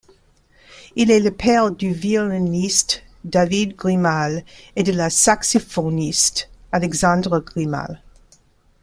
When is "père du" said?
1.29-1.93